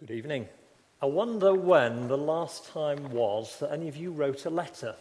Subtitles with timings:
[0.00, 0.48] Good evening.
[1.02, 4.94] I wonder when the last time was that any of you wrote a letter.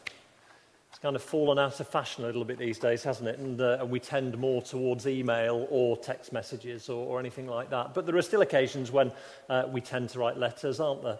[0.89, 3.39] It's kind of fallen out of fashion a little bit these days, hasn't it?
[3.39, 7.69] And, uh, and we tend more towards email or text messages or, or, anything like
[7.69, 7.93] that.
[7.93, 9.13] But there are still occasions when
[9.47, 11.19] uh, we tend to write letters, aren't there?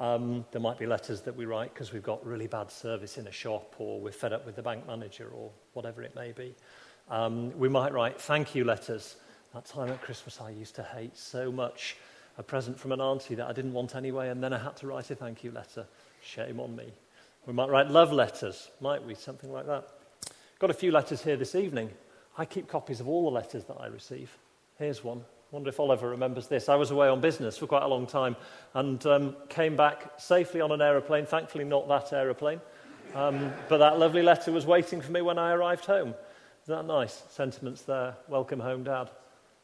[0.00, 3.28] Um, there might be letters that we write because we've got really bad service in
[3.28, 6.52] a shop or we're fed up with the bank manager or whatever it may be.
[7.08, 9.14] Um, we might write thank you letters.
[9.54, 11.96] That time at Christmas I used to hate so much
[12.38, 14.86] a present from an auntie that I didn't want anyway, and then I had to
[14.86, 15.86] write a thank you letter.
[16.22, 16.92] Shame on me.
[17.46, 19.14] We might write love letters, might we?
[19.14, 19.88] Something like that.
[20.58, 21.90] Got a few letters here this evening.
[22.36, 24.30] I keep copies of all the letters that I receive.
[24.78, 25.24] Here's one.
[25.50, 26.68] Wonder if Oliver remembers this.
[26.68, 28.36] I was away on business for quite a long time
[28.74, 31.26] and um, came back safely on an aeroplane.
[31.26, 32.60] Thankfully, not that aeroplane.
[33.14, 36.14] Um, but that lovely letter was waiting for me when I arrived home.
[36.64, 37.24] Isn't that nice?
[37.30, 38.14] Sentiments there.
[38.28, 39.10] Welcome home, Dad.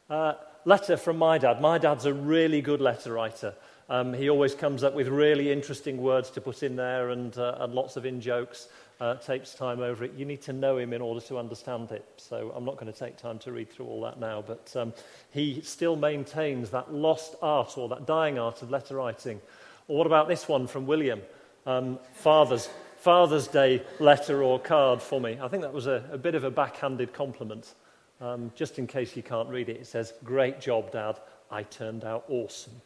[0.09, 0.33] Uh,
[0.67, 1.61] letter from my dad.
[1.61, 3.53] My dad's a really good letter writer.
[3.89, 7.55] Um, he always comes up with really interesting words to put in there and, uh,
[7.61, 8.67] and lots of in jokes.
[8.99, 10.11] Uh, takes time over it.
[10.17, 12.03] You need to know him in order to understand it.
[12.17, 14.43] So I'm not going to take time to read through all that now.
[14.45, 14.93] But um,
[15.31, 19.39] he still maintains that lost art or that dying art of letter writing.
[19.87, 21.21] Or what about this one from William?
[21.65, 25.37] Um, Father's, Father's Day letter or card for me.
[25.41, 27.73] I think that was a, a bit of a backhanded compliment.
[28.19, 31.19] Um, just in case you can't read it, it says, Great job, Dad.
[31.51, 32.81] I turned out awesome.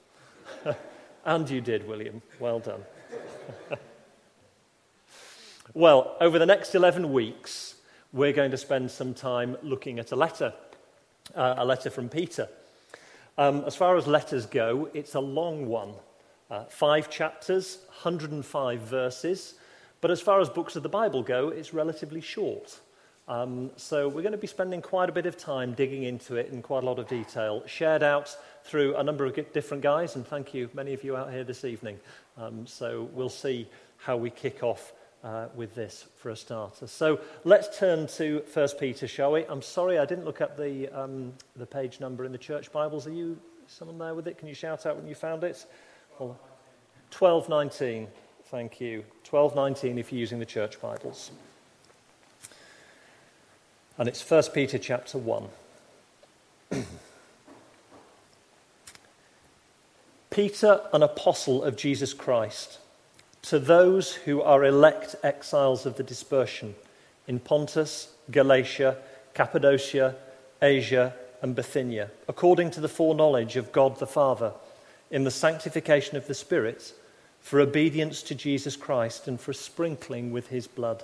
[1.26, 2.22] and you did, William.
[2.40, 2.84] Well done.
[5.74, 7.76] well, over the next 11 weeks,
[8.14, 10.54] we're going to spend some time looking at a letter,
[11.34, 12.48] uh, a letter from Peter.
[13.38, 15.94] Um, as far as letters go, it's a long one.
[16.50, 19.56] Uh, five chapters, 105 verses.
[20.02, 22.80] But as far as books of the Bible go, it's relatively short.
[23.28, 26.52] Um, so we're going to be spending quite a bit of time digging into it
[26.52, 30.28] in quite a lot of detail, shared out through a number of different guys, and
[30.28, 32.00] thank you, many of you out here this evening.
[32.38, 36.88] Um, so we'll see how we kick off uh, with this for a starter.
[36.88, 39.46] So let's turn to First Peter, shall we?
[39.46, 43.06] I'm sorry I didn't look up the, um, the page number in the church Bibles.
[43.08, 44.38] Are you someone there with it?
[44.38, 45.66] Can you shout out when you found it?
[46.18, 48.08] 1219.
[48.46, 49.04] Thank you.
[49.30, 51.32] 1219 if you're using the church Bibles.
[54.02, 55.48] And it's 1 Peter chapter 1.
[60.32, 62.80] Peter, an apostle of Jesus Christ,
[63.44, 66.74] to those who are elect exiles of the dispersion
[67.28, 68.98] in Pontus, Galatia,
[69.36, 70.16] Cappadocia,
[70.64, 71.14] Asia,
[71.44, 74.54] and Bithynia, according to the foreknowledge of God the Father,
[75.12, 76.92] in the sanctification of the Spirit,
[77.40, 81.04] for obedience to Jesus Christ and for sprinkling with his blood.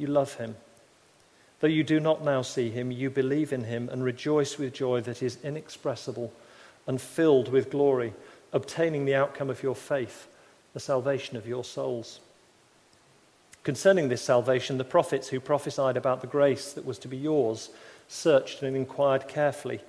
[0.00, 0.56] you love him.
[1.60, 5.02] Though you do not now see him, you believe in him and rejoice with joy
[5.02, 6.32] that is inexpressible
[6.86, 8.14] and filled with glory,
[8.52, 10.26] obtaining the outcome of your faith,
[10.72, 12.20] the salvation of your souls.
[13.62, 17.68] Concerning this salvation, the prophets who prophesied about the grace that was to be yours
[18.08, 19.80] searched and inquired carefully,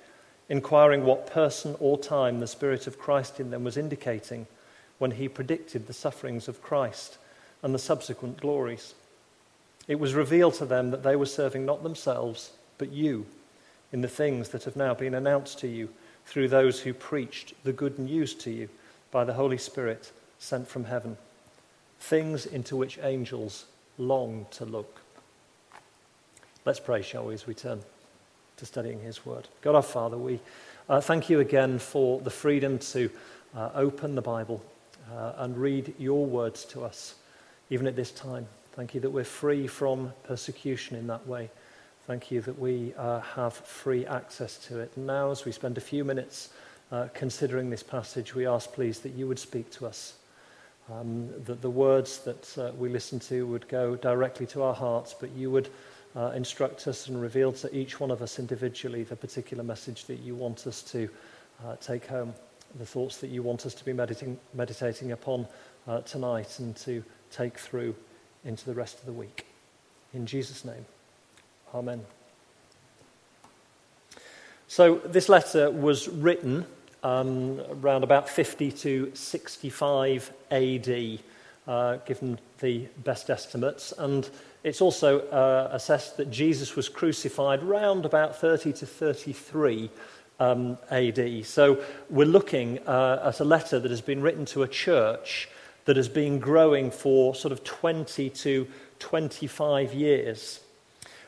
[0.50, 4.46] inquiring what person or time the Spirit of Christ in them was indicating
[4.98, 7.16] when he predicted the sufferings of Christ
[7.62, 8.94] and the subsequent glories.
[9.88, 13.26] It was revealed to them that they were serving not themselves, but you,
[13.92, 15.88] in the things that have now been announced to you
[16.24, 18.68] through those who preached the good news to you
[19.10, 21.16] by the Holy Spirit sent from heaven,
[22.00, 23.66] things into which angels
[23.98, 25.00] long to look.
[26.64, 27.80] Let's pray, shall we, as we turn
[28.56, 29.48] to studying His Word.
[29.62, 30.40] God our Father, we
[30.88, 33.10] uh, thank you again for the freedom to
[33.56, 34.64] uh, open the Bible
[35.12, 37.16] uh, and read your words to us,
[37.70, 38.46] even at this time.
[38.72, 41.50] Thank you that we're free from persecution in that way.
[42.06, 44.92] Thank you that we uh, have free access to it.
[44.96, 46.50] And now, as we spend a few minutes
[46.90, 50.14] uh, considering this passage, we ask, please, that you would speak to us,
[50.90, 55.14] Um, that the words that uh, we listen to would go directly to our hearts,
[55.14, 55.68] but you would
[56.16, 60.18] uh, instruct us and reveal to each one of us individually the particular message that
[60.18, 61.08] you want us to
[61.64, 62.34] uh, take home,
[62.78, 65.46] the thoughts that you want us to be meditating, meditating upon
[65.86, 67.94] uh, tonight and to take through
[68.44, 69.46] into the rest of the week.
[70.14, 70.84] In Jesus' name,
[71.74, 72.04] Amen.
[74.68, 76.66] So, this letter was written
[77.02, 81.18] um, around about 50 to 65 AD,
[81.66, 83.92] uh, given the best estimates.
[83.96, 84.28] And
[84.64, 89.90] it's also uh, assessed that Jesus was crucified around about 30 to 33
[90.38, 91.46] um, AD.
[91.46, 95.48] So we're looking uh, at a letter that has been written to a church
[95.84, 98.68] that has been growing for sort of 20 to
[98.98, 100.60] 25 years.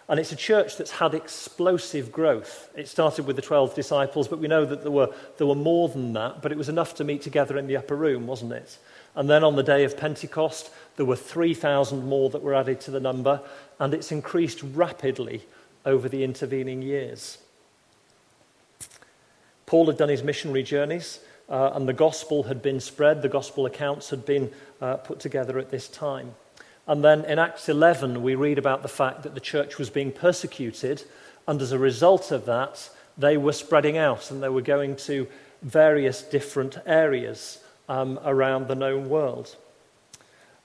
[0.09, 2.69] And it's a church that's had explosive growth.
[2.77, 5.09] It started with the 12 disciples, but we know that there were,
[5.39, 7.97] there were more than that, but it was enough to meet together in the upper
[7.97, 8.79] room, wasn't it?
[9.15, 12.91] And then on the day of Pentecost, there were 3,000 more that were added to
[12.91, 13.41] the number,
[13.81, 15.47] and it's increased rapidly
[15.87, 17.39] over the intervening years.
[19.67, 23.67] Paul had done his missionary journeys, uh, and the gospel had been spread, the gospel
[23.67, 24.51] accounts had been
[24.81, 26.35] uh, put together at this time.
[26.87, 30.13] And then in Acts 11, we read about the fact that the church was being
[30.13, 31.03] persecuted,
[31.47, 35.27] and as a result of that, they were spreading out and they were going to
[35.63, 37.59] various different areas
[37.89, 39.57] um, around the known world.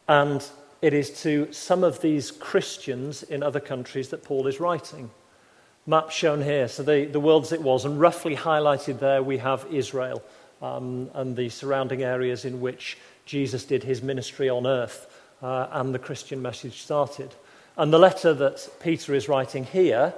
[0.08, 0.46] And
[0.82, 5.12] it is to some of these Christians in other countries that Paul is writing.
[5.86, 9.38] Map shown here, so the, the world as it was, and roughly highlighted there we
[9.38, 10.22] have Israel
[10.62, 15.08] um, and the surrounding areas in which Jesus did his ministry on earth
[15.42, 17.34] uh, and the Christian message started.
[17.78, 20.14] And the letter that Peter is writing here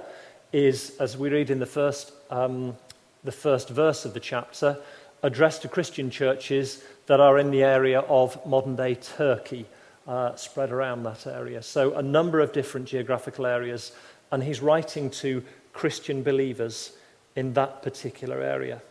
[0.52, 2.76] is, as we read in the first, um,
[3.24, 4.78] the first verse of the chapter,
[5.22, 9.66] addressed to Christian churches that are in the area of modern day Turkey,
[10.08, 11.62] uh, spread around that area.
[11.62, 13.92] So, a number of different geographical areas,
[14.32, 15.42] and he's writing to
[15.72, 16.92] Christian believers
[17.36, 18.82] in that particular area.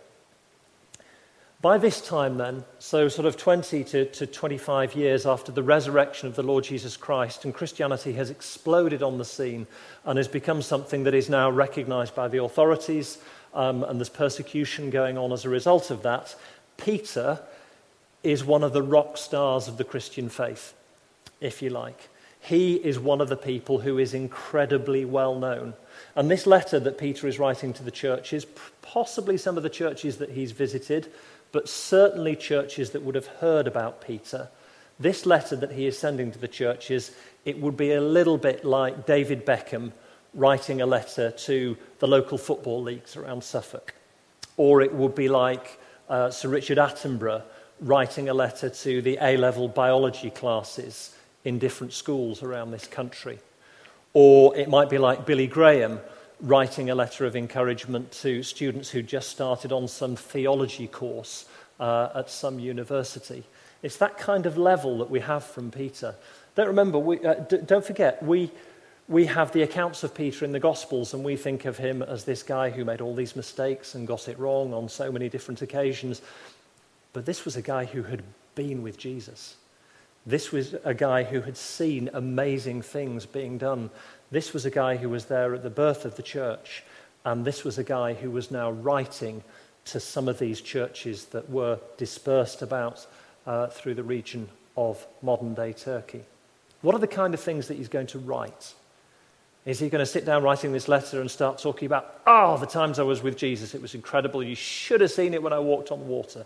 [1.62, 6.28] By this time, then, so sort of 20 to, to 25 years after the resurrection
[6.28, 9.68] of the Lord Jesus Christ, and Christianity has exploded on the scene
[10.04, 13.20] and has become something that is now recognized by the authorities,
[13.54, 16.36] um, and there's persecution going on as a result of that.
[16.78, 17.40] Peter
[18.24, 20.74] is one of the rock stars of the Christian faith,
[21.42, 22.10] if you like.
[22.40, 25.76] He is one of the people who is incredibly well known.
[26.16, 28.48] And this letter that Peter is writing to the churches,
[28.82, 31.12] possibly some of the churches that he's visited,
[31.52, 34.50] but certainly churches that would have heard about Peter,
[35.00, 37.12] this letter that he is sending to the churches,
[37.46, 39.92] it would be a little bit like David Beckham
[40.34, 43.94] writing a letter to the local football leagues around Suffolk.
[44.58, 47.44] Or it would be like uh, Sir Richard Attenborough
[47.82, 53.40] writing a letter to the A level biology classes in different schools around this country.
[54.14, 56.00] Or it might be like Billy Graham
[56.42, 61.46] writing a letter of encouragement to students who just started on some theology course
[61.80, 63.44] uh, at some university.
[63.84, 66.16] It's that kind of level that we have from Peter.
[66.56, 68.52] Don't remember, we, uh, d- don't forget, we,
[69.08, 72.24] we have the accounts of Peter in the Gospels, and we think of him as
[72.24, 75.62] this guy who made all these mistakes and got it wrong on so many different
[75.62, 76.22] occasions.
[77.14, 78.24] But this was a guy who had
[78.56, 79.56] been with Jesus.
[80.26, 83.90] This was a guy who had seen amazing things being done.
[84.32, 86.84] This was a guy who was there at the birth of the church.
[87.26, 89.44] And this was a guy who was now writing
[89.86, 93.06] to some of these churches that were dispersed about
[93.46, 94.48] uh, through the region
[94.78, 96.24] of modern day Turkey.
[96.82, 98.74] What are the kind of things that he's going to write?
[99.66, 102.66] Is he going to sit down writing this letter and start talking about, oh, the
[102.66, 104.42] times I was with Jesus, it was incredible.
[104.42, 106.46] You should have seen it when I walked on the water.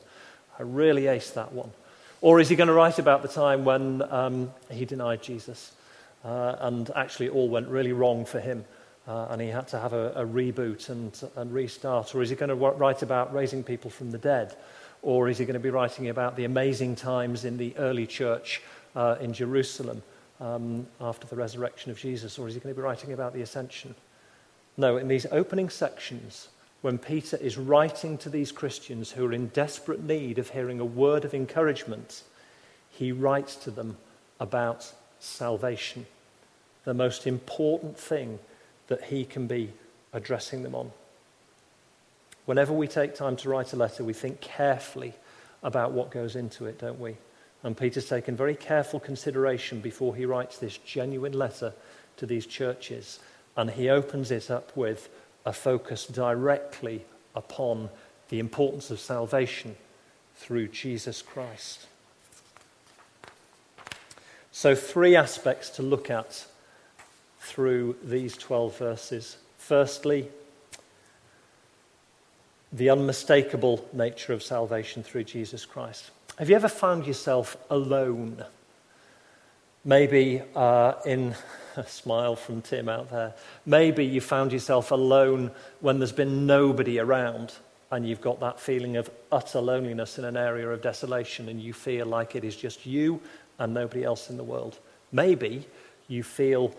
[0.59, 1.71] I really aced that one.
[2.19, 5.71] Or is he going to write about the time when um, he denied Jesus
[6.25, 8.65] uh, and actually all went really wrong for him
[9.07, 12.15] uh, and he had to have a, a reboot and, and restart?
[12.15, 14.55] Or is he going to write about raising people from the dead?
[15.03, 18.61] Or is he going to be writing about the amazing times in the early church
[18.95, 20.01] uh, in Jerusalem
[20.41, 22.39] um, after the resurrection of Jesus?
[22.39, 23.93] Or is he going to be writing about the ascension?
[24.77, 26.49] No, in these opening sections,
[26.81, 30.85] when Peter is writing to these Christians who are in desperate need of hearing a
[30.85, 32.23] word of encouragement,
[32.89, 33.97] he writes to them
[34.39, 36.05] about salvation,
[36.85, 38.39] the most important thing
[38.87, 39.73] that he can be
[40.13, 40.91] addressing them on.
[42.45, 45.13] Whenever we take time to write a letter, we think carefully
[45.63, 47.17] about what goes into it, don't we?
[47.63, 51.73] And Peter's taken very careful consideration before he writes this genuine letter
[52.17, 53.19] to these churches.
[53.57, 55.09] And he opens it up with
[55.45, 57.03] a focus directly
[57.35, 57.89] upon
[58.29, 59.75] the importance of salvation
[60.35, 61.87] through Jesus Christ.
[64.51, 66.45] So, three aspects to look at
[67.45, 69.37] through these 12 verses.
[69.59, 70.27] Firstly,
[72.73, 76.09] the unmistakable nature of salvation through Jesus Christ.
[76.37, 78.43] Have you ever found yourself alone?
[79.85, 81.35] Maybe uh, in
[81.77, 83.35] a smile from Tim out there.
[83.65, 87.53] Maybe you found yourself alone when there's been nobody around
[87.91, 91.73] and you've got that feeling of utter loneliness in an area of desolation and you
[91.73, 93.21] feel like it is just you
[93.59, 94.79] and nobody else in the world.
[95.11, 95.67] Maybe
[96.07, 96.73] you feel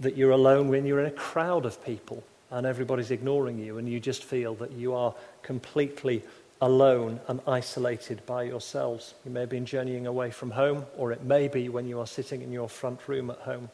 [0.00, 3.88] that you're alone when you're in a crowd of people and everybody's ignoring you, and
[3.88, 6.22] you just feel that you are completely
[6.60, 9.14] alone and isolated by yourselves.
[9.24, 12.06] You may have been journeying away from home, or it may be when you are
[12.06, 13.70] sitting in your front room at home.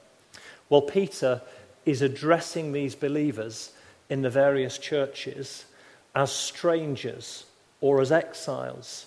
[0.68, 1.40] Well, Peter
[1.86, 3.72] is addressing these believers
[4.10, 5.64] in the various churches
[6.14, 7.44] as strangers
[7.80, 9.06] or as exiles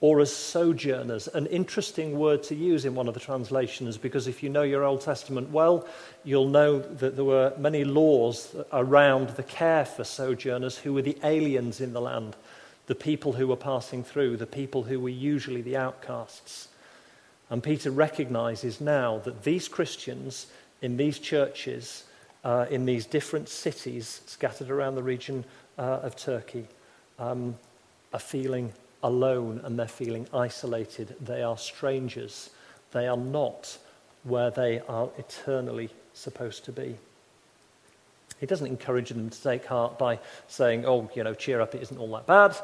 [0.00, 1.26] or as sojourners.
[1.28, 4.84] An interesting word to use in one of the translations because if you know your
[4.84, 5.86] Old Testament well,
[6.24, 11.18] you'll know that there were many laws around the care for sojourners who were the
[11.24, 12.36] aliens in the land,
[12.86, 16.68] the people who were passing through, the people who were usually the outcasts.
[17.50, 20.46] And Peter recognizes now that these Christians
[20.80, 22.04] in these churches,
[22.44, 25.44] uh, in these different cities scattered around the region
[25.76, 26.66] uh, of Turkey,
[27.18, 27.56] um,
[28.12, 31.14] are feeling alone and they're feeling isolated.
[31.20, 32.50] They are strangers.
[32.92, 33.78] They are not
[34.24, 36.96] where they are eternally supposed to be.
[38.40, 41.82] He doesn't encourage them to take heart by saying, oh, you know, cheer up, it
[41.82, 42.56] isn't all that bad.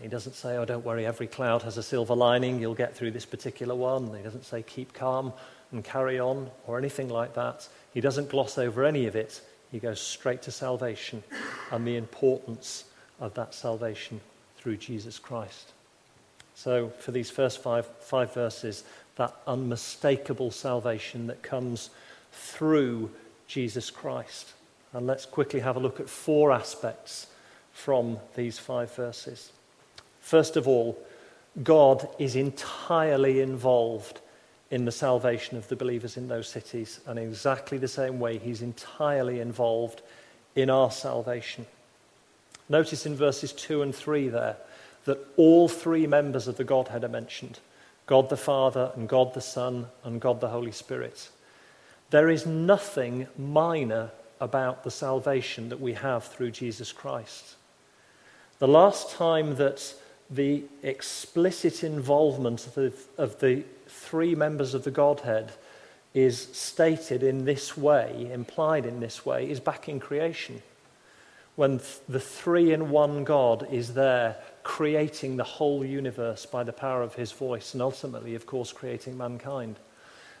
[0.00, 3.12] He doesn't say, oh, don't worry, every cloud has a silver lining, you'll get through
[3.12, 4.14] this particular one.
[4.14, 5.32] He doesn't say, keep calm
[5.72, 7.66] and carry on or anything like that.
[7.94, 9.40] He doesn't gloss over any of it.
[9.72, 11.22] He goes straight to salvation
[11.70, 12.84] and the importance
[13.20, 14.20] of that salvation
[14.66, 15.70] through Jesus Christ.
[16.56, 18.82] So, for these first five, five verses,
[19.14, 21.90] that unmistakable salvation that comes
[22.32, 23.12] through
[23.46, 24.54] Jesus Christ.
[24.92, 27.28] And let's quickly have a look at four aspects
[27.72, 29.52] from these five verses.
[30.20, 30.98] First of all,
[31.62, 34.18] God is entirely involved
[34.72, 38.38] in the salvation of the believers in those cities, and in exactly the same way,
[38.38, 40.02] He's entirely involved
[40.56, 41.66] in our salvation.
[42.68, 44.56] Notice in verses 2 and 3 there
[45.04, 47.60] that all three members of the Godhead are mentioned
[48.06, 51.28] God the Father, and God the Son, and God the Holy Spirit.
[52.10, 57.56] There is nothing minor about the salvation that we have through Jesus Christ.
[58.60, 59.92] The last time that
[60.30, 65.50] the explicit involvement of the, of the three members of the Godhead
[66.14, 70.62] is stated in this way, implied in this way, is back in creation
[71.56, 77.02] when the three in one God is there creating the whole universe by the power
[77.02, 79.76] of his voice and ultimately, of course, creating mankind.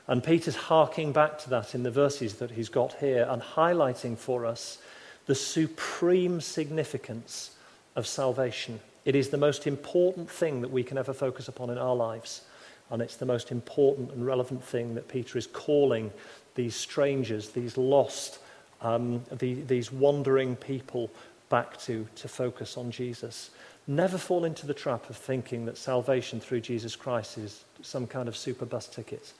[0.08, 4.16] And Peter's harking back to that in the verses that he's got here and highlighting
[4.16, 4.78] for us
[5.24, 7.56] the supreme significance
[7.96, 8.78] of salvation.
[9.04, 12.42] It is the most important thing that we can ever focus upon in our lives.
[12.90, 16.12] And it's the most important and relevant thing that Peter is calling
[16.54, 18.38] these strangers, these lost,
[18.82, 21.10] um, the, these wandering people
[21.48, 23.50] back to, to focus on Jesus.
[23.86, 28.28] Never fall into the trap of thinking that salvation through Jesus Christ is some kind
[28.28, 29.32] of super bus ticket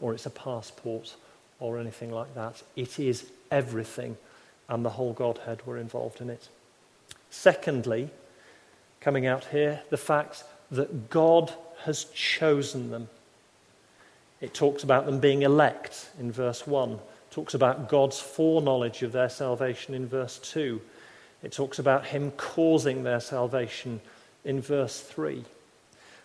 [0.00, 1.14] or it's a passport
[1.60, 2.62] or anything like that.
[2.76, 4.16] It is everything,
[4.68, 6.48] and the whole Godhead were involved in it.
[7.30, 8.10] Secondly,
[9.00, 11.52] coming out here, the fact that God
[11.84, 13.08] has chosen them.
[14.40, 16.98] It talks about them being elect in verse 1
[17.34, 20.80] talks about God's foreknowledge of their salvation in verse 2.
[21.42, 24.00] It talks about Him causing their salvation
[24.44, 25.44] in verse 3.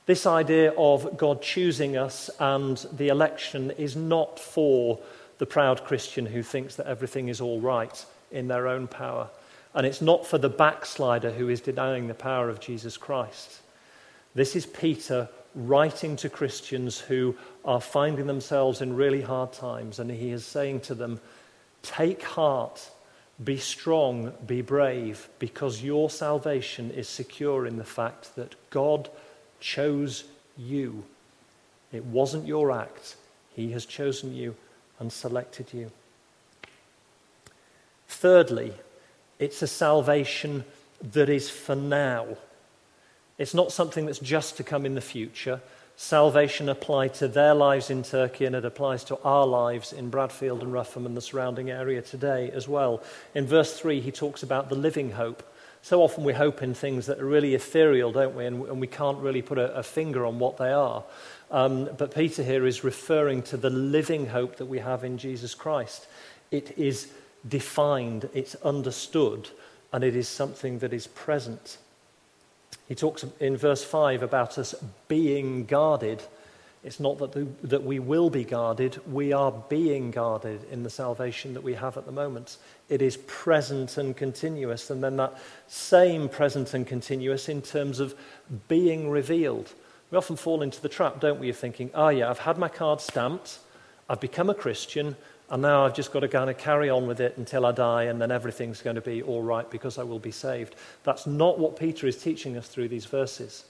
[0.05, 4.99] This idea of God choosing us and the election is not for
[5.39, 9.29] the proud Christian who thinks that everything is all right in their own power.
[9.73, 13.61] And it's not for the backslider who is denying the power of Jesus Christ.
[14.35, 20.09] This is Peter writing to Christians who are finding themselves in really hard times, and
[20.09, 21.19] he is saying to them,
[21.81, 22.89] Take heart,
[23.43, 29.09] be strong, be brave, because your salvation is secure in the fact that God
[29.59, 30.25] chose
[30.57, 31.03] you.
[31.91, 33.15] It wasn't your act,
[33.55, 34.55] He has chosen you
[34.99, 35.91] and selected you.
[38.07, 38.73] Thirdly,
[39.39, 40.65] it's a salvation
[41.13, 42.37] that is for now.
[43.39, 45.61] It's not something that's just to come in the future.
[45.95, 50.61] Salvation applied to their lives in Turkey and it applies to our lives in Bradfield
[50.61, 53.01] and Rougham and the surrounding area today as well.
[53.33, 55.41] In verse 3, he talks about the living hope.
[55.81, 58.45] So often we hope in things that are really ethereal, don't we?
[58.45, 61.03] And, and we can't really put a, a, finger on what they are.
[61.51, 65.55] Um, but Peter here is referring to the living hope that we have in Jesus
[65.55, 66.07] Christ.
[66.51, 67.11] It is
[67.47, 69.49] defined, it's understood,
[69.93, 71.77] and it is something that is present.
[72.89, 74.73] He talks in verse 5 about us
[75.07, 76.23] being guarded.
[76.83, 80.89] It's not that, the, that we will be guarded, we are being guarded in the
[80.89, 82.57] salvation that we have at the moment.
[82.89, 88.15] It is present and continuous, and then that same present and continuous in terms of
[88.67, 89.71] being revealed.
[90.09, 92.69] We often fall into the trap, don't we, of thinking, oh, yeah, I've had my
[92.69, 93.59] card stamped,
[94.09, 95.15] I've become a Christian,
[95.51, 98.03] and now I've just got to kind of carry on with it until I die,
[98.03, 100.75] and then everything's going to be all right because I will be saved.
[101.03, 103.65] That's not what Peter is teaching us through these verses.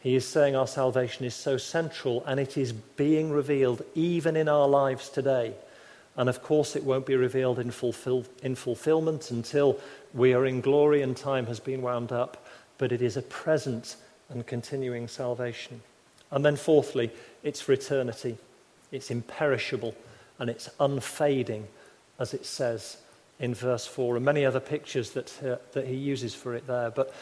[0.00, 4.48] He is saying our salvation is so central and it is being revealed even in
[4.48, 5.54] our lives today.
[6.16, 9.80] And of course, it won't be revealed in, fulfill, in fulfillment until
[10.14, 12.46] we are in glory and time has been wound up,
[12.78, 13.96] but it is a present
[14.28, 15.80] and continuing salvation.
[16.30, 17.10] And then, fourthly,
[17.42, 18.38] it's for eternity,
[18.92, 19.94] it's imperishable
[20.38, 21.66] and it's unfading,
[22.18, 22.98] as it says
[23.38, 26.90] in verse 4, and many other pictures that, uh, that he uses for it there.
[26.90, 27.12] But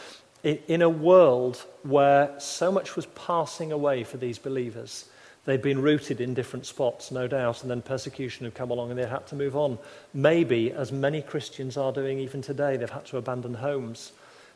[0.44, 5.06] in a world where so much was passing away for these believers,
[5.44, 8.98] they'd been rooted in different spots, no doubt, and then persecution had come along and
[8.98, 9.78] they had to move on.
[10.12, 14.12] Maybe, as many Christians are doing even today, they've had to abandon homes.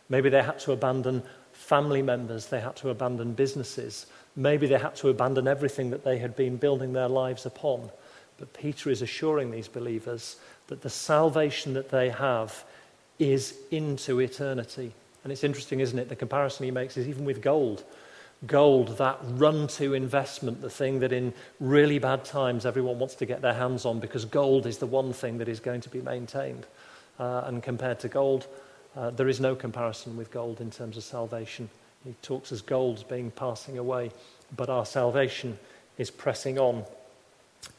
[0.09, 1.23] Maybe they had to abandon
[1.53, 4.07] family members, they had to abandon businesses.
[4.37, 7.91] Maybe they had to abandon everything that they had been building their lives upon.
[8.39, 10.37] But Peter is assuring these believers
[10.69, 12.65] that the salvation that they have
[13.19, 14.93] is into eternity.
[15.25, 16.09] And it's interesting, isn't it?
[16.09, 17.85] The comparison he makes is even with gold.
[18.47, 23.27] Gold, that run to investment, the thing that in really bad times everyone wants to
[23.27, 26.01] get their hands on because gold is the one thing that is going to be
[26.01, 26.65] maintained.
[27.19, 28.47] Uh, and compared to gold,
[28.97, 31.69] uh, there is no comparison with gold in terms of salvation.
[32.05, 34.13] He talks as gold's being passing away,
[34.57, 35.59] but our salvation
[35.99, 36.85] is pressing on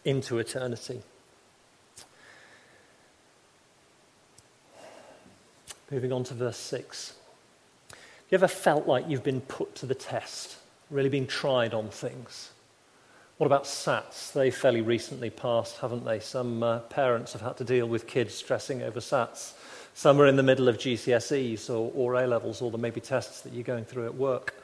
[0.05, 1.01] into eternity.
[5.91, 7.15] Moving on to verse 6.
[7.89, 7.97] Have
[8.29, 10.57] you ever felt like you've been put to the test,
[10.91, 12.51] really been tried on things?
[13.37, 14.33] What about SATs?
[14.33, 16.19] They fairly recently passed, haven't they?
[16.19, 19.53] Some uh, parents have had to deal with kids stressing over SATs.
[19.93, 23.01] Some are in the middle of GCSEs or, or A levels, or there may be
[23.01, 24.61] tests that you're going through at work.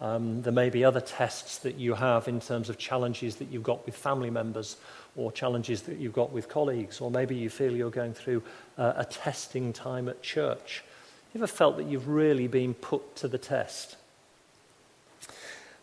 [0.00, 3.62] Um, there may be other tests that you have in terms of challenges that you've
[3.62, 4.76] got with family members
[5.16, 8.42] or challenges that you've got with colleagues, or maybe you feel you're going through
[8.76, 10.84] uh, a testing time at church.
[11.32, 13.96] You ever felt that you've really been put to the test?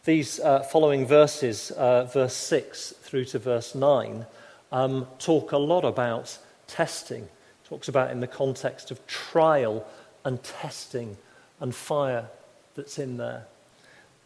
[0.05, 4.25] These uh, following verses, uh, verse 6 through to verse 9,
[4.71, 7.27] um, talk a lot about testing.
[7.69, 9.87] Talks about in the context of trial
[10.25, 11.17] and testing
[11.59, 12.27] and fire
[12.75, 13.47] that's in there.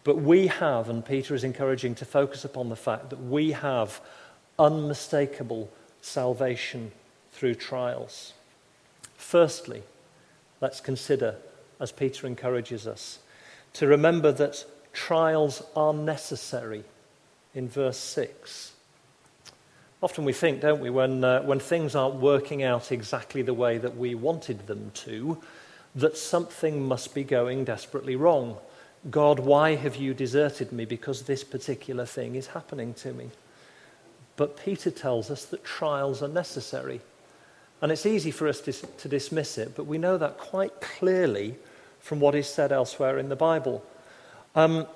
[0.07, 3.99] But we have, and Peter is encouraging to focus upon the fact that we have
[4.57, 6.93] unmistakable salvation
[7.33, 8.31] through trials.
[9.17, 9.83] Firstly,
[10.61, 11.35] let's consider,
[11.81, 13.19] as Peter encourages us,
[13.73, 16.85] to remember that trials are necessary
[17.53, 18.71] in verse 6.
[20.01, 23.77] Often we think, don't we, when, uh, when things aren't working out exactly the way
[23.77, 25.37] that we wanted them to,
[25.95, 28.55] that something must be going desperately wrong.
[29.09, 30.85] God, why have you deserted me?
[30.85, 33.29] Because this particular thing is happening to me.
[34.35, 37.01] But Peter tells us that trials are necessary.
[37.81, 41.55] And it's easy for us to, to dismiss it, but we know that quite clearly
[41.99, 43.83] from what is said elsewhere in the Bible.
[44.55, 44.87] Um,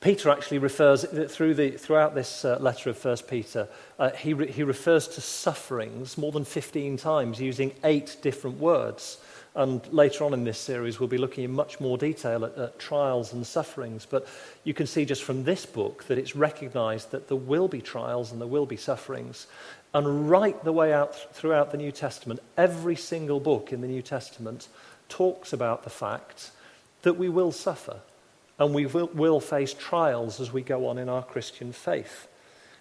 [0.00, 4.50] Peter actually refers, through the, throughout this uh, letter of 1 Peter, uh, he, re,
[4.50, 9.18] he refers to sufferings more than 15 times using eight different words.
[9.56, 12.78] And later on in this series, we'll be looking in much more detail at, at,
[12.78, 14.04] trials and sufferings.
[14.04, 14.26] But
[14.64, 18.32] you can see just from this book that it's recognized that there will be trials
[18.32, 19.46] and there will be sufferings.
[19.92, 24.02] And right the way out throughout the New Testament, every single book in the New
[24.02, 24.66] Testament
[25.08, 26.50] talks about the fact
[27.02, 28.00] that we will suffer
[28.58, 32.26] and we will, will face trials as we go on in our Christian faith.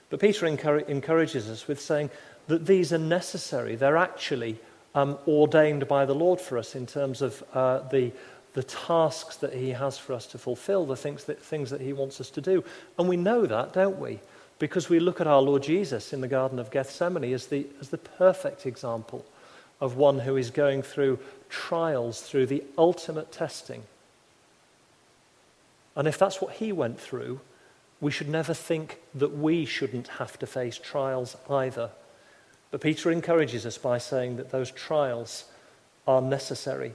[0.09, 2.09] But Peter encourages us with saying
[2.47, 3.75] that these are necessary.
[3.75, 4.59] They're actually
[4.95, 8.11] um, ordained by the Lord for us in terms of uh, the,
[8.53, 11.93] the tasks that He has for us to fulfill, the things that, things that He
[11.93, 12.63] wants us to do.
[12.97, 14.19] And we know that, don't we?
[14.59, 17.89] Because we look at our Lord Jesus in the Garden of Gethsemane as the, as
[17.89, 19.25] the perfect example
[19.81, 23.83] of one who is going through trials, through the ultimate testing.
[25.95, 27.41] And if that's what he went through,
[27.99, 31.89] we should never think that we shouldn't have to face trials either.
[32.73, 35.45] But Peter encourages us by saying that those trials
[36.07, 36.93] are necessary.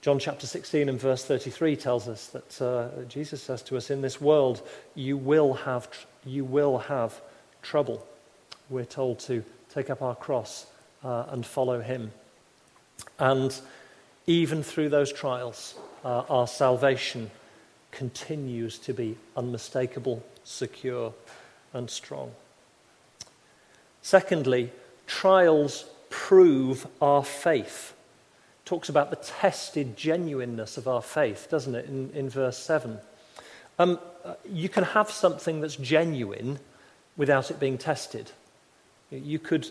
[0.00, 4.02] John chapter 16 and verse 33 tells us that uh, Jesus says to us, In
[4.02, 4.60] this world
[4.96, 7.20] you will have, tr- you will have
[7.62, 8.04] trouble.
[8.70, 10.66] We're told to take up our cross
[11.04, 12.10] uh, and follow him.
[13.20, 13.56] And
[14.26, 17.30] even through those trials, uh, our salvation
[17.92, 21.14] continues to be unmistakable, secure,
[21.72, 22.32] and strong.
[24.04, 24.70] Secondly,
[25.06, 27.94] trials prove our faith
[28.64, 32.98] talks about the tested genuineness of our faith, doesn't it, in, in verse 7?
[33.78, 36.58] Um, uh, you can have something that's genuine
[37.16, 38.30] without it being tested.
[39.10, 39.70] You could,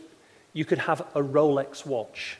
[0.53, 2.37] you could have a Rolex watch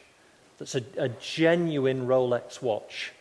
[0.57, 3.11] that's a, a genuine Rolex watch,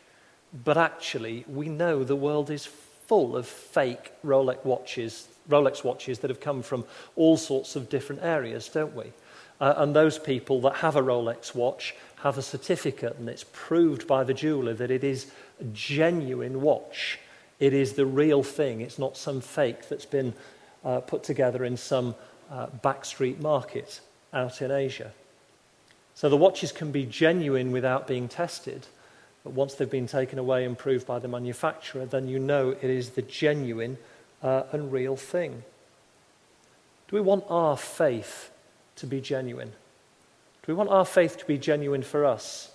[0.65, 6.31] but actually, we know the world is full of fake Rolex watches, Rolex watches that
[6.31, 6.85] have come from
[7.17, 9.13] all sorts of different areas, don't we?
[9.61, 14.07] Uh, and those people that have a Rolex watch have a certificate, and it's proved
[14.07, 17.19] by the jeweler that it is a genuine watch.
[17.61, 18.81] It is the real thing.
[18.81, 20.35] It's not some fake that's been
[20.85, 22.15] uh, put together in some
[22.51, 24.01] uh, backstreet market
[24.33, 25.13] out in Asia.
[26.15, 28.87] So the watches can be genuine without being tested,
[29.45, 32.85] but once they've been taken away and proved by the manufacturer, then you know it
[32.85, 33.97] is the genuine
[34.43, 35.63] uh, and real thing.
[37.09, 38.51] Do we want our faith
[38.97, 39.69] to be genuine?
[39.69, 42.71] Do we want our faith to be genuine for us?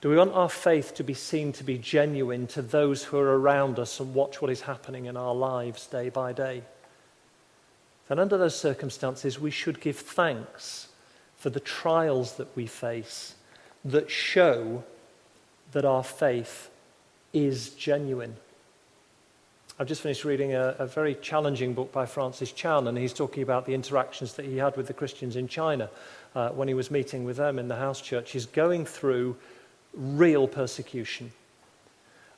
[0.00, 3.38] Do we want our faith to be seen to be genuine to those who are
[3.38, 6.62] around us and watch what is happening in our lives day by day?
[8.08, 10.88] Then, under those circumstances, we should give thanks
[11.36, 13.34] for the trials that we face
[13.84, 14.84] that show
[15.72, 16.70] that our faith
[17.32, 18.36] is genuine.
[19.76, 23.42] I've just finished reading a, a, very challenging book by Francis Chan, and he's talking
[23.42, 25.90] about the interactions that he had with the Christians in China
[26.36, 28.30] uh, when he was meeting with them in the house church.
[28.30, 29.36] He's going through
[29.92, 31.32] real persecution.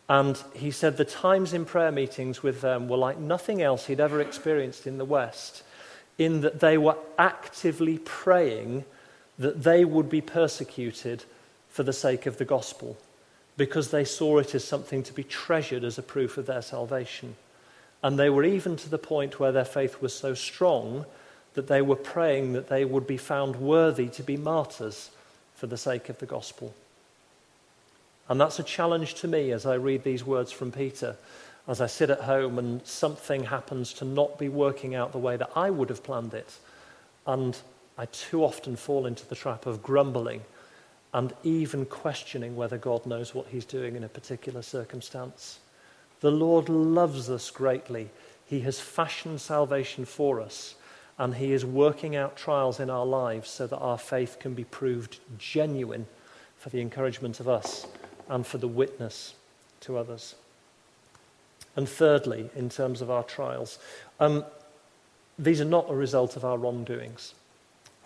[0.09, 4.01] And he said the times in prayer meetings with them were like nothing else he'd
[4.01, 5.63] ever experienced in the West,
[6.17, 8.87] in that they were actively praying
[9.39, 11.25] that they would be persecuted
[11.69, 12.97] for the sake of the gospel
[13.57, 17.37] because they saw it as something to be treasured as a proof of their salvation.
[18.03, 21.07] And they were even to the point where their faith was so strong
[21.55, 25.11] that they were praying that they would be found worthy to be martyrs
[25.55, 26.75] for the sake of the gospel.
[28.29, 31.17] And that's a challenge to me as I read these words from Peter,
[31.67, 35.37] as I sit at home and something happens to not be working out the way
[35.37, 36.59] that I would have planned it.
[37.27, 37.57] And
[37.97, 40.43] I too often fall into the trap of grumbling
[41.17, 45.61] and even questioning whether God knows what he's doing in a particular circumstance.
[46.21, 48.11] The Lord loves us greatly.
[48.45, 50.75] He has fashioned salvation for us,
[51.17, 54.65] and he is working out trials in our lives so that our faith can be
[54.65, 56.05] proved genuine
[56.59, 57.87] for the encouragement of us
[58.29, 59.33] and for the witness
[59.81, 60.35] to others.
[61.77, 63.79] And thirdly, in terms of our trials,
[64.21, 64.45] um,
[65.39, 67.33] these are not a result of our wrongdoings.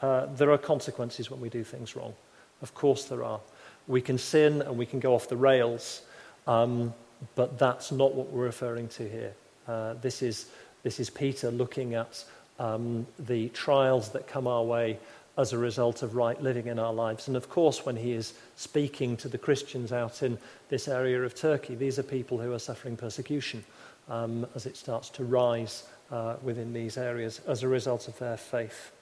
[0.01, 2.15] Uh, there are consequences when we do things wrong.
[2.63, 3.41] Of course, there are.
[3.87, 6.03] We can sin and we can go off the rails,
[6.47, 6.95] um,
[7.35, 9.35] but that's not what we're referring to here.
[9.67, 10.47] Uh, this, is,
[10.83, 12.25] this is Peter looking at
[12.59, 14.99] um, the trials that come our way
[15.39, 17.29] as a result of right living in our lives.
[17.29, 21.35] And of course, when he is speaking to the Christians out in this area of
[21.35, 23.65] Turkey, these are people who are suffering persecution
[24.09, 28.37] um, as it starts to rise uh, within these areas as a result of their
[28.37, 28.93] faith.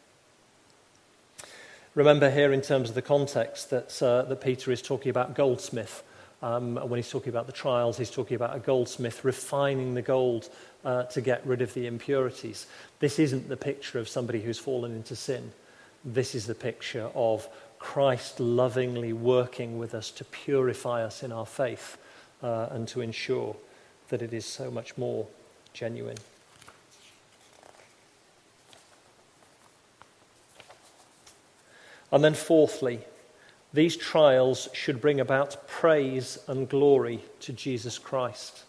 [1.99, 6.05] Remember here, in terms of the context, that, uh, that Peter is talking about goldsmith.
[6.45, 10.49] Um, when he's talking about the trials, he's talking about a goldsmith refining the gold
[10.85, 12.69] uh, to get rid of the impurities.
[13.01, 15.51] This isn't the picture of somebody who's fallen into sin.
[16.05, 17.49] This is the picture of
[17.81, 21.99] Christ lovingly working with us to purify us in our faith
[22.45, 23.57] uh, and to ensure
[24.11, 25.27] that it is so much more
[25.73, 26.19] genuine.
[32.11, 33.01] And then, fourthly,
[33.73, 38.65] these trials should bring about praise and glory to Jesus Christ.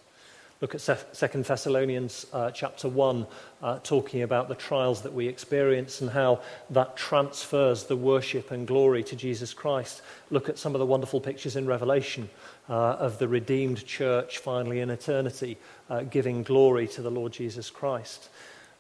[0.61, 3.25] Look at 2 Thessalonians uh, chapter 1,
[3.61, 8.67] uh, talking about the trials that we experience and how that transfers the worship and
[8.67, 10.01] glory to Jesus Christ.
[10.29, 12.29] Look at some of the wonderful pictures in Revelation
[12.69, 15.57] uh, of the redeemed church finally in eternity,
[15.89, 18.27] uh, giving glory to the Lord Jesus Christ.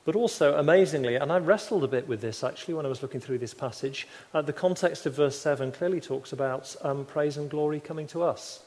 [0.05, 3.19] But also, amazingly, and I wrestled a bit with this actually when I was looking
[3.19, 7.49] through this passage, uh, the context of verse 7 clearly talks about um, praise and
[7.49, 8.63] glory coming to us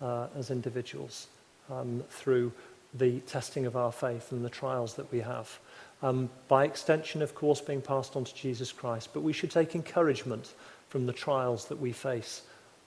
[0.00, 1.26] uh, as individuals
[1.70, 2.52] um, through
[2.94, 5.58] the testing of our faith and the trials that we have.
[6.02, 9.74] Um, by extension, of course, being passed on to Jesus Christ, but we should take
[9.74, 10.52] encouragement
[10.88, 12.42] from the trials that we face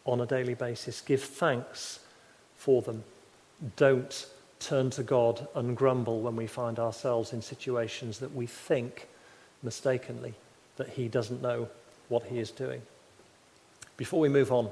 [0.06, 1.02] on a daily basis.
[1.02, 2.00] Give thanks
[2.56, 3.04] for them.
[3.76, 4.26] Don't
[4.60, 9.08] turn to God and grumble when we find ourselves in situations that we think
[9.64, 10.34] mistakenly
[10.78, 11.68] that He doesn't know
[12.10, 12.82] what He is doing.
[13.98, 14.70] Before we move on,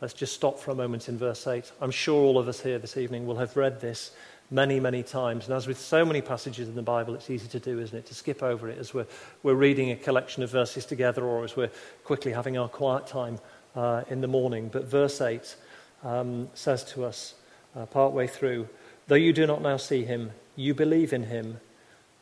[0.00, 1.70] let's just stop for a moment in verse 8.
[1.80, 4.12] I'm sure all of us here this evening will have read this
[4.50, 5.46] many, many times.
[5.46, 8.06] And as with so many passages in the Bible, it's easy to do, isn't it?
[8.06, 9.06] To skip over it as we're,
[9.42, 11.70] we're reading a collection of verses together or as we're
[12.04, 13.38] quickly having our quiet time
[13.76, 14.68] uh, in the morning.
[14.68, 15.54] But verse 8
[16.02, 17.34] um, says to us,
[17.76, 18.68] uh, partway through,
[19.10, 21.58] Though you do not now see him, you believe in him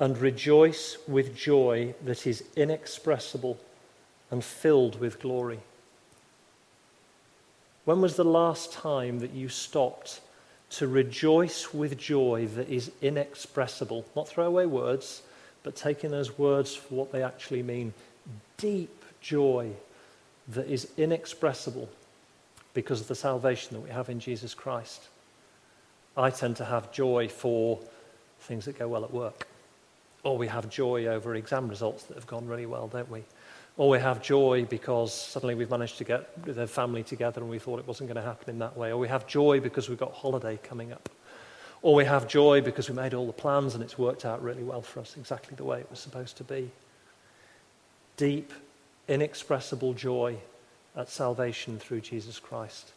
[0.00, 3.58] and rejoice with joy that is inexpressible
[4.30, 5.60] and filled with glory.
[7.84, 10.22] When was the last time that you stopped
[10.70, 14.06] to rejoice with joy that is inexpressible?
[14.16, 15.20] Not throw away words,
[15.64, 17.92] but taking those words for what they actually mean.
[18.56, 19.72] Deep joy
[20.48, 21.90] that is inexpressible
[22.72, 25.08] because of the salvation that we have in Jesus Christ.
[26.18, 27.78] I tend to have joy for
[28.40, 29.46] things that go well at work.
[30.24, 33.22] Or we have joy over exam results that have gone really well, don't we?
[33.76, 37.60] Or we have joy because suddenly we've managed to get the family together and we
[37.60, 38.90] thought it wasn't going to happen in that way.
[38.90, 41.08] Or we have joy because we've got holiday coming up.
[41.82, 44.64] Or we have joy because we made all the plans and it's worked out really
[44.64, 46.68] well for us, exactly the way it was supposed to be.
[48.16, 48.52] Deep,
[49.06, 50.36] inexpressible joy
[50.96, 52.90] at salvation through Jesus Christ.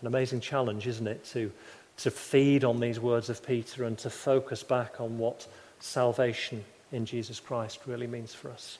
[0.00, 1.50] An amazing challenge, isn't it, to,
[1.98, 5.46] to feed on these words of Peter and to focus back on what
[5.80, 8.78] salvation in Jesus Christ really means for us.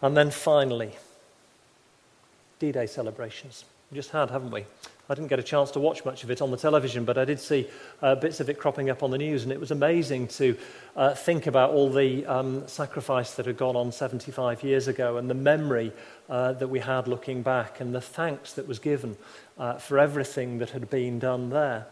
[0.00, 0.92] And then finally,
[2.58, 3.64] D Day celebrations.
[3.90, 4.64] We just had, haven't we?
[5.10, 7.24] I didn't get a chance to watch much of it on the television, but I
[7.24, 7.68] did see
[8.02, 10.56] uh, bits of it cropping up on the news, and it was amazing to
[10.96, 15.28] uh, think about all the um, sacrifice that had gone on 75 years ago and
[15.28, 15.92] the memory
[16.30, 19.16] uh, that we had looking back and the thanks that was given
[19.58, 21.86] uh, for everything that had been done there.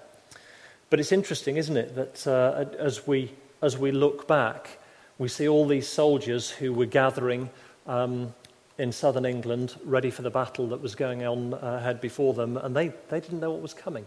[0.88, 4.78] But it's interesting, isn't it, that uh, as, we, as we look back,
[5.18, 7.50] we see all these soldiers who were gathering.
[7.86, 8.34] Um,
[8.80, 12.56] in southern England, ready for the battle that was going on uh, ahead before them,
[12.56, 14.06] and they, they didn't know what was coming.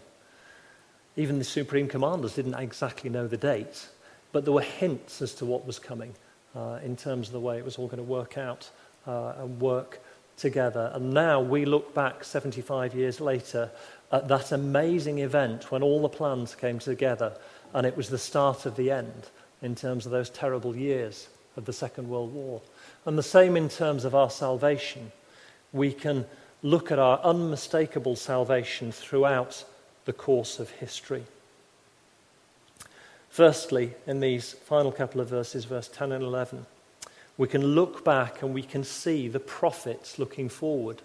[1.16, 3.88] Even the supreme commanders didn't exactly know the date,
[4.32, 6.16] but there were hints as to what was coming
[6.56, 8.68] uh, in terms of the way it was all going to work out
[9.06, 10.00] uh, and work
[10.38, 10.90] together.
[10.96, 13.70] And now we look back 75 years later
[14.12, 17.38] at that amazing event when all the plans came together,
[17.76, 19.30] and it was the start of the end
[19.62, 22.60] in terms of those terrible years of the Second World War.
[23.06, 25.12] And the same in terms of our salvation.
[25.72, 26.26] We can
[26.62, 29.66] look at our unmistakable salvation throughout
[30.06, 31.24] the course of history.
[33.30, 36.66] Firstly, in these final couple of verses, verse 10 and 11,
[37.38, 41.02] we can look back and we can see the prophets looking forward.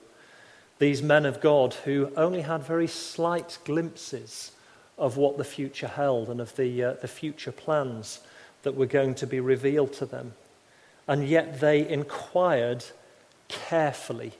[0.78, 4.52] These men of God who only had very slight glimpses
[4.98, 8.20] of what the future held and of the, uh, the future plans
[8.62, 10.34] that were going to be revealed to them
[11.08, 12.84] and yet they inquired
[13.48, 14.32] carefully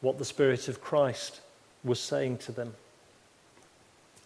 [0.00, 1.40] what the Spirit of Christ
[1.82, 2.74] was saying to them.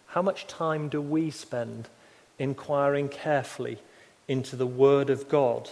[0.07, 1.89] How much time do we spend
[2.37, 3.79] inquiring carefully
[4.27, 5.71] into the Word of God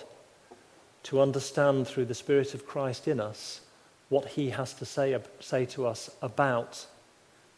[1.04, 3.62] to understand through the Spirit of Christ in us
[4.10, 6.88] what He has to say, say to us about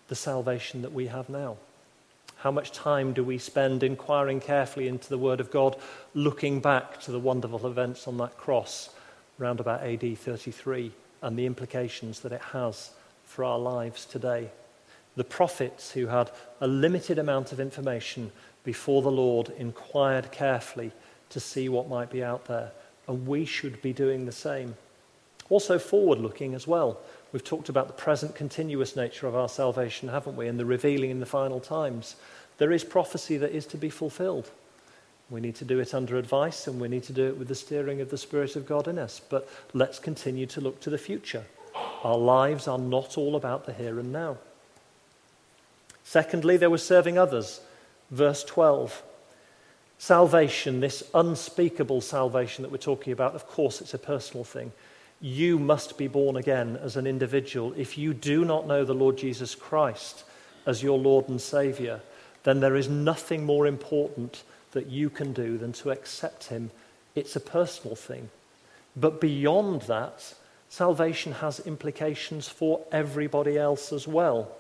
[0.10, 1.56] the salvation that we have now?
[2.44, 5.78] How much time do we spend inquiring carefully into the Word of God,
[6.14, 8.90] looking back to the wonderful events on that cross
[9.38, 12.92] round about AD 33 and the implications that it has
[13.24, 14.50] for our lives today?
[15.16, 18.30] The prophets who had a limited amount of information
[18.66, 20.92] before the Lord inquired carefully
[21.30, 22.74] to see what might be out there,
[23.08, 24.76] and we should be doing the same.
[25.50, 27.00] Also, forward looking as well.
[27.34, 30.48] We've talked about the present continuous nature of our salvation, haven't we?
[30.48, 32.16] And the revealing in the final times.
[32.60, 34.52] There is prophecy that is to be fulfilled.
[35.32, 37.56] We need to do it under advice and we need to do it with the
[37.56, 39.20] steering of the Spirit of God in us.
[39.20, 41.44] But let's continue to look to the future.
[42.04, 44.38] Our lives are not all about the here and now.
[46.04, 47.62] Secondly, they were serving others.
[48.12, 49.02] Verse 12.
[49.98, 54.72] Salvation, this unspeakable salvation that we're talking about, of course, it's a personal thing
[55.22, 57.74] you must be born again as an individual.
[57.78, 60.24] If you do not know the Lord Jesus Christ
[60.66, 62.02] as your Lord and Savior,
[62.44, 66.72] then there is nothing more important that you can do than to accept Him.
[67.16, 68.30] It's a personal thing.
[68.96, 70.34] But beyond that,
[70.70, 74.52] salvation has implications for everybody else as well.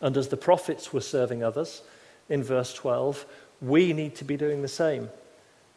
[0.00, 1.82] And as the prophets were serving others
[2.28, 3.24] in verse 12,
[3.60, 5.10] we need to be doing the same.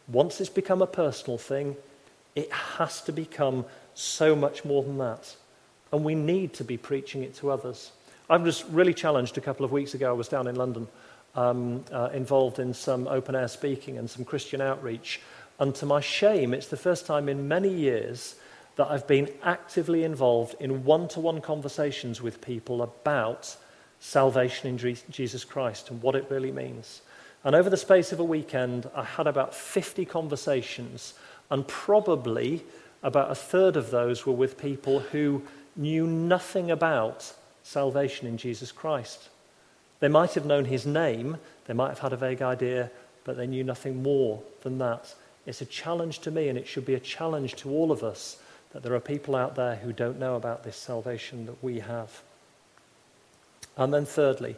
[0.08, 1.76] Once it's become a personal thing,
[2.34, 5.36] it has to become so much more than that.
[5.92, 7.92] And we need to be preaching it to others.
[8.28, 10.10] I was really challenged a couple of weeks ago.
[10.10, 10.88] I was down in London,
[11.34, 15.20] um, uh, involved in some open air speaking and some Christian outreach.
[15.60, 18.36] And to my shame, it's the first time in many years
[18.76, 23.56] that I've been actively involved in one to one conversations with people about
[24.00, 27.02] salvation in Jesus Christ and what it really means.
[27.44, 31.14] And over the space of a weekend, I had about 50 conversations,
[31.50, 32.64] and probably
[33.02, 35.42] about a third of those were with people who
[35.76, 39.28] knew nothing about salvation in Jesus Christ.
[40.00, 42.90] They might have known his name, they might have had a vague idea,
[43.24, 45.14] but they knew nothing more than that.
[45.46, 48.38] It's a challenge to me, and it should be a challenge to all of us
[48.72, 52.22] that there are people out there who don't know about this salvation that we have.
[53.76, 54.56] And then, thirdly,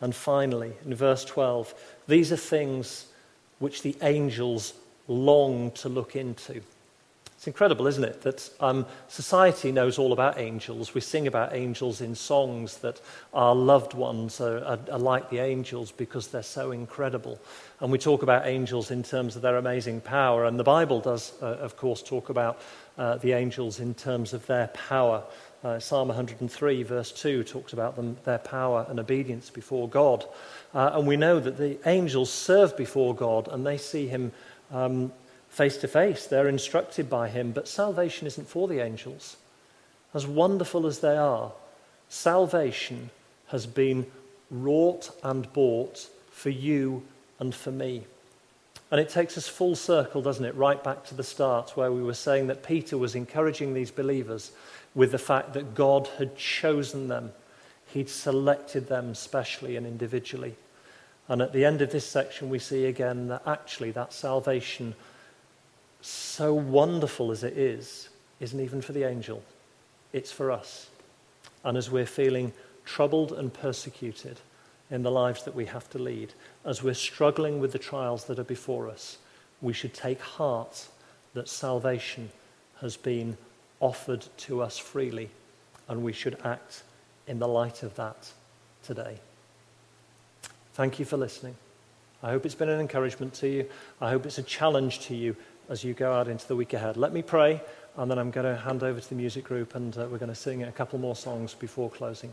[0.00, 1.74] and finally, in verse 12,
[2.08, 3.06] these are things
[3.58, 4.74] which the angels
[5.08, 6.62] long to look into.
[7.42, 10.94] It's incredible, isn't it, that um, society knows all about angels.
[10.94, 13.00] We sing about angels in songs that
[13.34, 17.40] our loved ones are, are, are, like the angels because they're so incredible.
[17.80, 20.44] And we talk about angels in terms of their amazing power.
[20.44, 22.62] And the Bible does, uh, of course, talk about
[22.96, 25.24] uh, the angels in terms of their power.
[25.64, 30.24] Uh, Psalm 103, verse 2, talks about them, their power and obedience before God.
[30.74, 34.30] Uh, and we know that the angels serve before God and they see him
[35.48, 36.26] face to face.
[36.26, 39.36] They're instructed by him, but salvation isn't for the angels.
[40.14, 41.52] As wonderful as they are,
[42.08, 43.10] salvation
[43.48, 44.06] has been
[44.50, 47.02] wrought and bought for you
[47.38, 48.04] and for me.
[48.90, 50.54] And it takes us full circle, doesn't it?
[50.54, 54.52] Right back to the start, where we were saying that Peter was encouraging these believers
[54.94, 57.32] with the fact that God had chosen them,
[57.86, 60.56] He'd selected them specially and individually.
[61.28, 64.94] And at the end of this section, we see again that actually that salvation
[66.00, 68.08] so wonderful as it is,
[68.40, 69.42] isn't even for the angel,
[70.12, 70.90] it's for us.
[71.64, 72.52] And as we're feeling
[72.84, 74.40] troubled and persecuted
[74.90, 78.38] in the lives that we have to lead, as we're struggling with the trials that
[78.38, 79.18] are before us,
[79.60, 80.88] we should take heart
[81.34, 82.30] that salvation
[82.80, 83.36] has been
[83.80, 85.30] offered to us freely,
[85.88, 86.82] and we should act
[87.28, 88.32] in the light of that
[88.82, 89.18] today.
[90.74, 91.54] Thank you for listening.
[92.22, 93.68] I hope it's been an encouragement to you.
[94.00, 95.36] I hope it's a challenge to you
[95.68, 96.96] as you go out into the week ahead.
[96.96, 97.60] Let me pray,
[97.98, 100.30] and then I'm going to hand over to the music group, and uh, we're going
[100.30, 102.32] to sing a couple more songs before closing.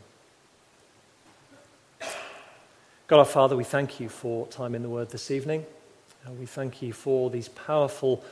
[3.08, 5.66] God our Father, we thank you for time in the Word this evening.
[6.26, 8.24] Uh, we thank you for these powerful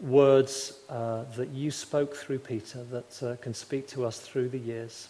[0.00, 4.58] words uh, that you spoke through Peter that uh, can speak to us through the
[4.58, 5.08] years.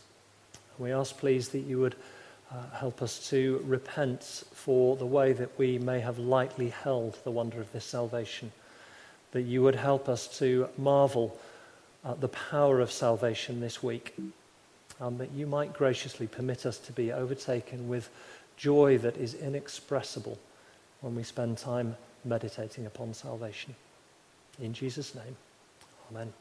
[0.79, 1.95] We ask, please, that you would
[2.53, 7.31] uh, help us to repent for the way that we may have lightly held the
[7.31, 8.53] wonder of this salvation
[9.33, 11.37] that you would help us to marvel
[12.05, 14.15] at the power of salvation this week,
[15.01, 18.11] and that you might graciously permit us to be overtaken with
[18.57, 20.39] joy that is inexpressible
[21.01, 23.75] when we spend time meditating upon salvation.
[24.61, 25.37] In Jesus' name,
[26.11, 26.33] amen.